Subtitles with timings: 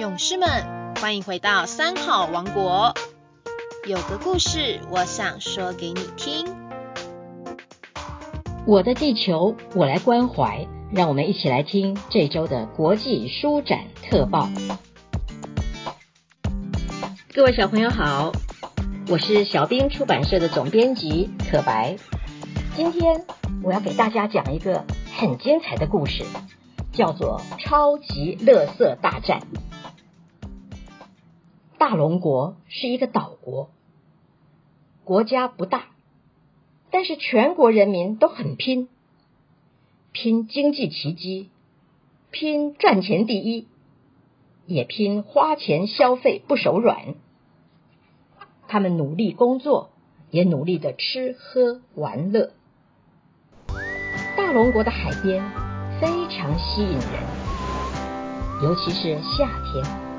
[0.00, 0.48] 勇士们，
[0.98, 2.94] 欢迎回到三好王国。
[3.86, 6.46] 有个故事，我想说给你听。
[8.66, 10.66] 我的地球，我来关怀。
[10.90, 14.48] 让我们一起来听这周的国际书展特报。
[17.34, 18.32] 各位小朋友好，
[19.10, 21.94] 我是小兵出版社的总编辑可白。
[22.74, 23.26] 今天
[23.62, 24.82] 我要给大家讲一个
[25.14, 26.24] 很精彩的故事，
[26.90, 29.40] 叫做《超级乐色大战》。
[31.80, 33.70] 大龙国是一个岛国，
[35.02, 35.86] 国家不大，
[36.90, 38.90] 但是全国人民都很拼。
[40.12, 41.48] 拼经济奇迹，
[42.30, 43.66] 拼赚钱第一，
[44.66, 47.14] 也拼花钱消费不手软。
[48.68, 49.88] 他们努力工作，
[50.30, 52.50] 也努力的吃喝玩乐。
[54.36, 55.42] 大龙国的海边
[55.98, 57.22] 非常吸引人，
[58.62, 60.09] 尤其是夏天，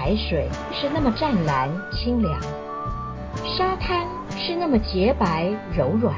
[0.00, 2.40] 海水是那么湛蓝清凉，
[3.44, 6.16] 沙滩是那么洁白柔软。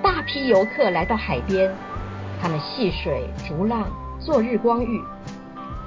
[0.00, 1.74] 大批游客来到海边，
[2.40, 5.02] 他们戏水、逐浪、做日光浴，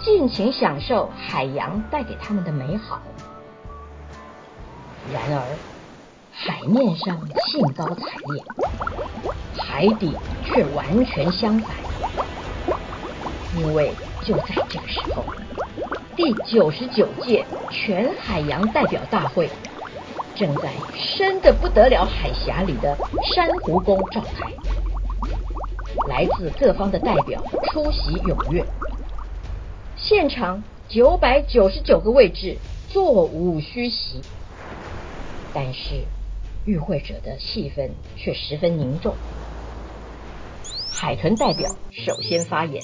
[0.03, 2.99] 尽情享受海洋带给他们的美好。
[5.13, 5.41] 然而，
[6.33, 7.17] 海面上
[7.47, 8.43] 兴高采烈，
[9.57, 11.73] 海底却完全相反。
[13.55, 13.93] 因为
[14.25, 15.23] 就在这个时候，
[16.19, 19.49] 第九十九届全海洋代表大会。
[20.35, 22.97] 正在深的不得了海峡里的
[23.33, 24.51] 珊瑚宫召开，
[26.09, 28.65] 来自各方的代表出席踊跃，
[29.95, 32.57] 现场九百九十九个位置
[32.89, 34.19] 座无虚席，
[35.53, 36.03] 但是
[36.65, 39.15] 与会者的气氛却十分凝重。
[40.91, 42.83] 海豚代表首先发言：“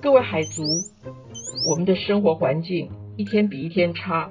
[0.00, 0.62] 各位海族，
[1.64, 4.30] 我们的生活环境一天比一天差。”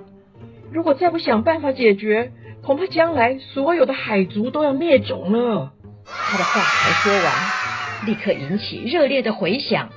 [0.72, 5.73] 如果再不想办法解决，恐怕将来所有的海族都要灭种了。
[6.05, 9.89] 他的话才说完，立刻引起热烈的回响。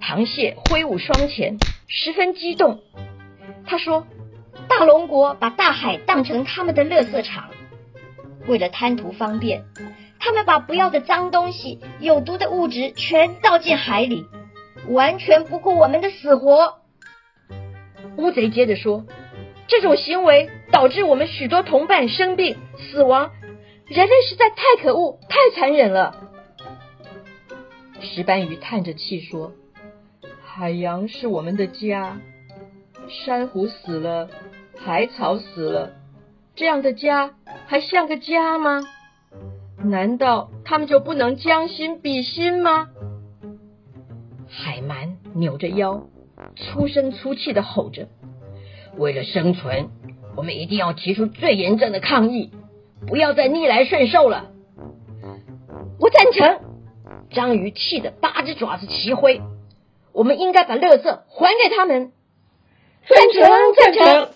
[0.00, 1.58] 螃蟹挥舞双钳，
[1.88, 2.80] 十分激动。
[3.66, 4.06] 他说
[4.68, 7.50] ：“大龙国把大海当成他们的垃圾场，
[8.46, 9.64] 为了贪图方便，
[10.20, 14.24] 他们把不要的脏东西、有毒的物质全倒进海里，
[14.88, 16.78] 完全不顾我们的死活。”
[18.18, 19.04] 乌贼接着说。
[19.68, 23.32] 这种行为导致我们许多同伴生病、死亡，
[23.86, 26.14] 人类实在太可恶、太残忍了。
[28.00, 29.50] 石斑鱼叹着气说
[30.46, 32.20] ：“海洋是我们的家，
[33.08, 34.30] 珊瑚死了，
[34.78, 35.90] 海草死了，
[36.54, 37.34] 这样的家
[37.66, 38.84] 还像个家吗？
[39.78, 42.86] 难道他们就不能将心比心吗？”
[44.56, 46.06] 海蛮扭着腰，
[46.56, 48.08] 粗声粗气的吼着。
[48.96, 49.90] 为了生存，
[50.34, 52.50] 我们一定要提出最严正的抗议，
[53.06, 54.50] 不要再逆来顺受了。
[56.00, 56.60] 我赞成。
[57.30, 59.42] 章鱼气得八只爪子齐挥。
[60.12, 62.12] 我们应该把乐色还给他们。
[63.06, 63.42] 赞成，
[63.78, 64.28] 赞成。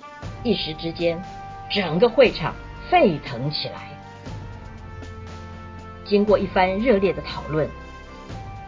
[0.44, 1.22] 一时之间，
[1.70, 2.54] 整个会场
[2.90, 3.88] 沸腾起来。
[6.04, 7.68] 经过一番热烈的讨论，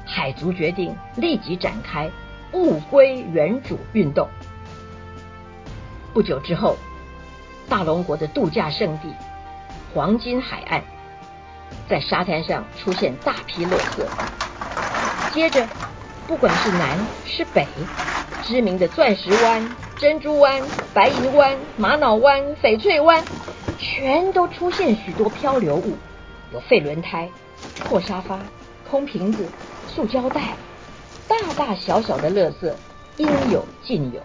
[0.04, 2.10] 海族决定立即展开
[2.52, 4.28] 物归原主运动。
[6.12, 6.76] 不久之后，
[7.68, 9.14] 大龙国的度假胜地
[9.94, 10.82] 黄金海岸，
[11.88, 14.04] 在沙滩上出现大批垃圾。
[15.32, 15.66] 接着，
[16.26, 17.66] 不管是南是北，
[18.42, 20.60] 知名的钻石湾、珍珠湾、
[20.92, 23.24] 白银湾、玛瑙湾、翡翠湾，
[23.78, 25.96] 全都出现许多漂流物，
[26.52, 27.26] 有废轮胎、
[27.84, 28.38] 破沙发、
[28.90, 29.48] 空瓶子、
[29.94, 30.56] 塑胶袋，
[31.28, 32.72] 大大小小的垃圾
[33.18, 34.22] 应有尽有。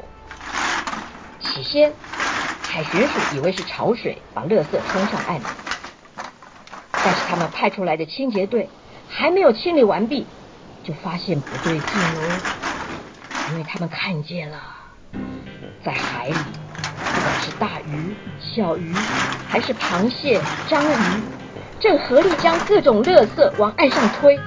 [1.41, 1.91] 起先，
[2.61, 5.41] 海巡署以为是潮水把垃圾冲上岸，
[6.91, 8.69] 但是他们派出来的清洁队
[9.09, 10.25] 还没有清理完毕，
[10.85, 12.39] 就发现不对劲哦，
[13.51, 14.57] 因为他们看见了，
[15.83, 18.94] 在海里，不管是大鱼、小鱼，
[19.50, 20.39] 还是螃蟹、
[20.69, 20.95] 章鱼，
[21.77, 24.39] 正合力将各种垃圾往岸上推，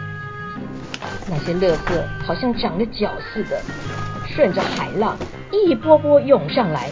[1.31, 3.63] 那些垃圾好像长了脚似的，
[4.27, 5.17] 顺着海浪。
[5.53, 6.91] 一波波涌上来，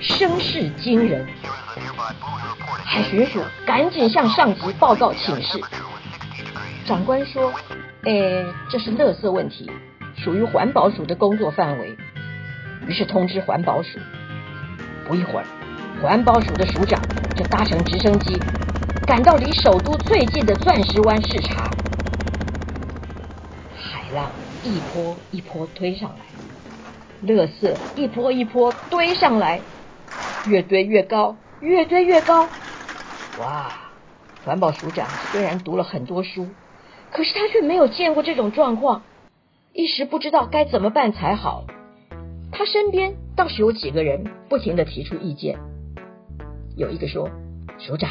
[0.00, 1.24] 声势惊人。
[2.84, 5.60] 海巡署赶紧向上级报告请示。
[6.84, 7.52] 长官说
[8.02, 9.70] ：“哎，这是垃圾问题，
[10.16, 11.96] 属于环保署的工作范围。”
[12.88, 13.98] 于是通知环保署。
[15.06, 15.44] 不一会儿，
[16.02, 17.00] 环保署的署长
[17.36, 18.40] 就搭乘直升机
[19.06, 21.70] 赶到离首都最近的钻石湾视察。
[24.14, 24.30] 浪
[24.64, 29.60] 一波一波推上来，垃圾一波一波堆上来，
[30.46, 32.48] 越堆越高，越堆越高。
[33.40, 33.72] 哇！
[34.44, 36.48] 环保署长虽然读了很多书，
[37.12, 39.02] 可是他却没有见过这种状况，
[39.74, 41.64] 一时不知道该怎么办才好。
[42.50, 45.58] 他身边倒是有几个人不停的提出意见，
[46.76, 47.28] 有一个说
[47.78, 48.10] ：“署长，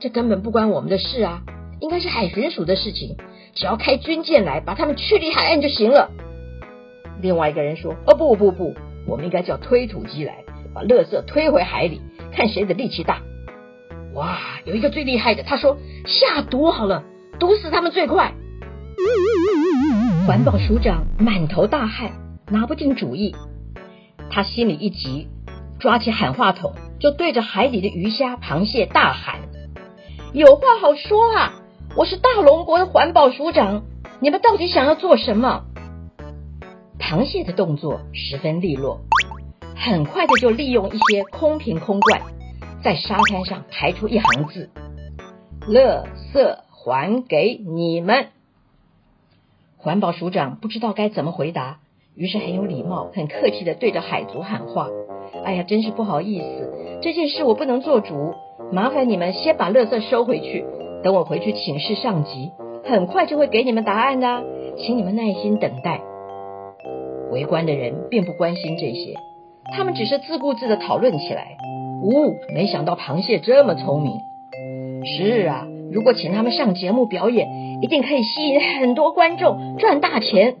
[0.00, 1.42] 这根本不关我们的事啊，
[1.80, 3.16] 应该是海巡署的事情。”
[3.52, 6.08] 只要开军舰来把他们驱离海岸就行了。
[7.20, 8.74] 另外一个人说：“哦不不不，
[9.08, 12.00] 我们应该叫推土机来，把垃圾推回海里，
[12.32, 13.20] 看谁的力气大。”
[14.14, 17.02] 哇，有一个最厉害的，他说：“下毒好了，
[17.40, 18.32] 毒死他们最快。”
[20.28, 22.12] 环保署长满头大汗，
[22.48, 23.34] 拿不定主意。
[24.30, 25.26] 他心里一急，
[25.80, 29.40] 抓起喊话筒就对着海里的鱼虾、螃蟹大喊
[30.32, 31.54] ：“有话好说啊！”
[31.96, 33.82] 我是大龙国的环保署长，
[34.20, 35.64] 你们到底想要做什么？
[37.00, 39.00] 螃蟹的动作十分利落，
[39.74, 42.22] 很快的就利用一些空瓶空罐，
[42.84, 44.70] 在沙滩上排出一行字
[45.68, 48.28] ：“垃圾还给你们。”
[49.76, 51.80] 环保署长不知道该怎么回答，
[52.14, 54.86] 于是很有礼貌、很客气的对着海族喊话
[55.44, 58.36] ：“哎呀，真是不好意思，这件事我不能做主，
[58.70, 60.64] 麻烦你们先把垃圾收回去。”
[61.02, 62.50] 等我回去请示上级，
[62.84, 64.44] 很快就会给你们答案的，
[64.76, 66.00] 请你们耐心等待。
[67.30, 69.14] 围观的人并不关心这些，
[69.72, 71.56] 他们只是自顾自的讨论起来。
[72.02, 74.18] 呜，没想到螃蟹这么聪明。
[75.04, 77.48] 是啊，如果请他们上节目表演，
[77.82, 80.56] 一定可以吸引很多观众，赚大钱。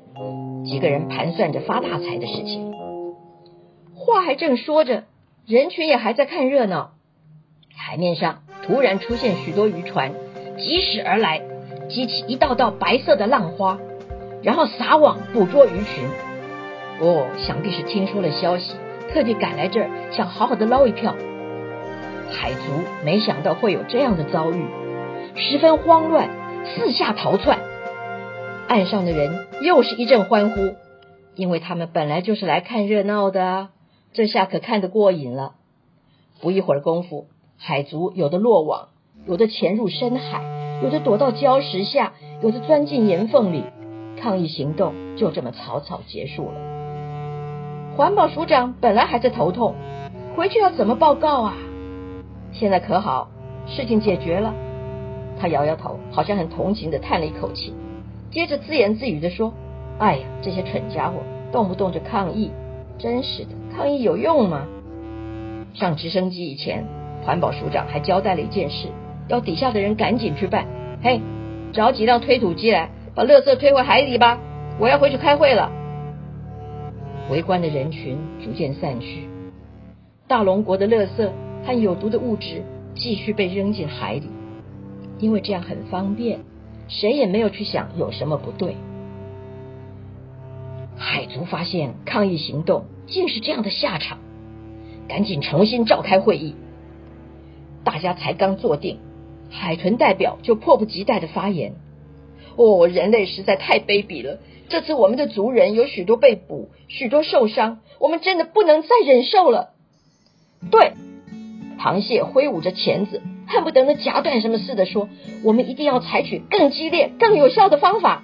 [0.64, 2.72] 几个人盘算着发大财的事情。
[3.94, 5.04] 话还正说着，
[5.46, 6.92] 人群也还在看热闹。
[7.74, 10.12] 海面上突然出现许多渔船。
[10.60, 11.40] 疾驶而来，
[11.88, 13.78] 激起一道道白色的浪花，
[14.42, 16.08] 然后撒网捕捉鱼群。
[17.00, 18.74] 哦，想必是听说了消息，
[19.10, 21.16] 特地赶来这儿，想好好的捞一票。
[22.30, 22.60] 海族
[23.04, 24.64] 没想到会有这样的遭遇，
[25.34, 26.28] 十分慌乱，
[26.66, 27.58] 四下逃窜。
[28.68, 30.74] 岸上的人又是一阵欢呼，
[31.34, 33.68] 因为他们本来就是来看热闹的，
[34.12, 35.54] 这下可看得过瘾了。
[36.40, 38.88] 不一会儿功夫，海族有的落网。
[39.26, 40.42] 有的潜入深海，
[40.82, 42.12] 有的躲到礁石下，
[42.42, 43.64] 有的钻进岩缝里。
[44.20, 46.54] 抗议行动就这么草草结束了。
[47.96, 49.74] 环保署长本来还在头痛，
[50.36, 51.54] 回去要怎么报告啊？
[52.52, 53.28] 现在可好，
[53.66, 54.54] 事情解决了。
[55.38, 57.72] 他摇摇头，好像很同情的叹了一口气，
[58.30, 59.54] 接着自言自语的说
[59.98, 61.16] ：“哎呀，这些蠢家伙，
[61.50, 62.50] 动不动就抗议，
[62.98, 64.66] 真是的，抗议有用吗？”
[65.72, 66.84] 上直升机以前，
[67.24, 68.88] 环保署长还交代了一件事。
[69.30, 70.66] 要底下的人赶紧去办，
[71.04, 71.20] 嘿，
[71.72, 74.40] 找几辆推土机来，把垃圾推回海里吧！
[74.80, 75.70] 我要回去开会了。
[77.30, 79.28] 围观的人群逐渐散去，
[80.26, 81.30] 大龙国的垃圾
[81.64, 82.64] 和有毒的物质
[82.96, 84.28] 继续被扔进海里，
[85.20, 86.40] 因为这样很方便，
[86.88, 88.74] 谁也没有去想有什么不对。
[90.96, 94.18] 海族发现抗议行动竟是这样的下场，
[95.06, 96.56] 赶紧重新召开会议，
[97.84, 98.98] 大家才刚坐定。
[99.50, 101.74] 海豚代表就迫不及待的发言
[102.56, 104.38] ：“哦，人类实在太卑鄙了！
[104.68, 109.70] 这次我们的族人有许多被捕，许多受伤，我们真的不能再忍受了。”
[110.70, 110.92] 对，
[111.78, 115.08] 螃蟹挥舞着钳子，恨不得能夹断什么似的说
[115.42, 118.22] ：“我们一定要采取更激烈、更有效的方法。”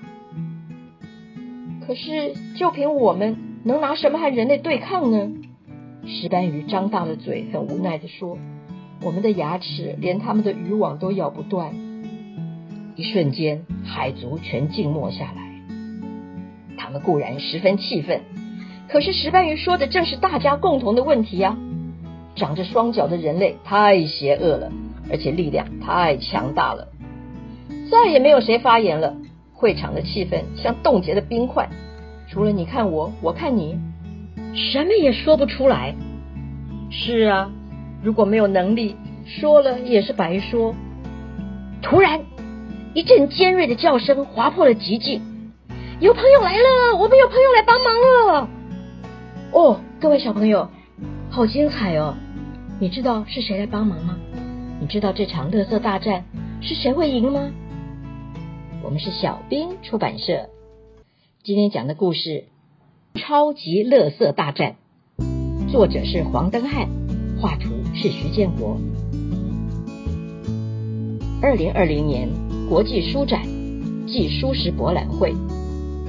[1.86, 5.32] 可是，就凭我们能拿什么和人类对抗呢？
[6.06, 8.38] 石斑鱼张大了嘴，很无奈的说。
[9.06, 11.72] 我们的牙齿连他们的渔网都咬不断。
[12.96, 15.62] 一瞬间，海族全静默下来。
[16.76, 18.22] 他们固然十分气愤，
[18.88, 21.56] 可是石斑鱼说的正是大家共同的问题呀！
[22.34, 24.72] 长着双脚的人类太邪恶了，
[25.08, 26.88] 而且力量太强大了。
[27.88, 29.14] 再也没有谁发言了，
[29.52, 31.68] 会场的气氛像冻结的冰块，
[32.28, 33.78] 除了你看我，我看你，
[34.52, 35.94] 什么也说不出来。
[36.90, 37.52] 是啊。
[38.02, 40.74] 如果没有能力，说了也是白说。
[41.82, 42.20] 突然，
[42.94, 45.22] 一阵尖锐的叫声划破了寂静。
[46.00, 48.48] 有朋友来了，我们有朋友来帮忙了。
[49.52, 50.68] 哦，各位小朋友，
[51.30, 52.14] 好精彩哦！
[52.78, 54.18] 你知道是谁来帮忙吗？
[54.80, 56.24] 你知道这场乐色大战
[56.60, 57.50] 是谁会赢吗？
[58.82, 60.50] 我们是小兵出版社，
[61.42, 62.44] 今天讲的故事
[63.20, 64.76] 《超级乐色大战》，
[65.72, 66.88] 作者是黄登汉，
[67.40, 67.75] 画图。
[67.96, 68.78] 是徐建国。
[71.42, 72.28] 二零二零年
[72.68, 73.42] 国际书展
[74.06, 75.34] 暨书食博览会，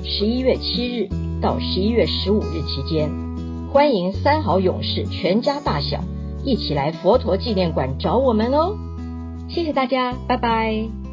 [0.03, 1.07] 十一月七日
[1.41, 3.09] 到十一月十五日期间，
[3.71, 6.03] 欢迎三好勇士全家大小
[6.43, 8.75] 一起来佛陀纪念馆找我们哦！
[9.49, 11.06] 谢谢大家，拜拜。